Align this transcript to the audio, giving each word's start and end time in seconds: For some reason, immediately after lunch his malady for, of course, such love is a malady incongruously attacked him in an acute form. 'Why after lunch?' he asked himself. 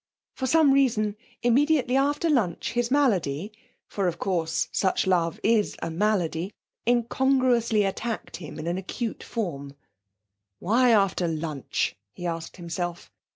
For 0.33 0.47
some 0.47 0.73
reason, 0.73 1.15
immediately 1.43 1.95
after 1.95 2.27
lunch 2.27 2.71
his 2.71 2.89
malady 2.89 3.51
for, 3.85 4.07
of 4.07 4.17
course, 4.17 4.67
such 4.71 5.05
love 5.05 5.39
is 5.43 5.75
a 5.79 5.91
malady 5.91 6.55
incongruously 6.87 7.83
attacked 7.83 8.37
him 8.37 8.57
in 8.57 8.65
an 8.65 8.79
acute 8.79 9.21
form. 9.21 9.75
'Why 10.57 10.89
after 10.89 11.27
lunch?' 11.27 11.95
he 12.15 12.25
asked 12.25 12.57
himself. 12.57 13.11